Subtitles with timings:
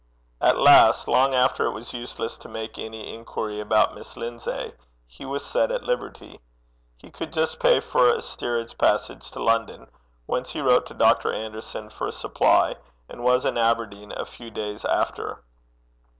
[0.41, 4.73] At last, long after it was useless to make any inquiry about Miss Lindsay,
[5.05, 6.39] he was set at liberty.
[6.97, 9.91] He could just pay for a steerage passage to London,
[10.25, 11.31] whence he wrote to Dr.
[11.31, 12.77] Anderson for a supply,
[13.09, 15.43] and was in Aberdeen a few days after.